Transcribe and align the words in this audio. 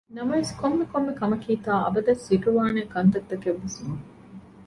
ނަމަވެސް 0.17 0.53
ކޮންމެ 0.59 0.85
ކޮންމެ 0.91 1.13
ކަމަކީ 1.19 1.51
ތާ 1.65 1.73
އަބަދަށް 1.83 2.23
ސިއްރުވާނޭ 2.25 2.81
ކަންތައް 2.93 3.27
ތަކެއް 3.29 3.61
ވެސް 3.63 3.79
ނޫން 3.83 4.03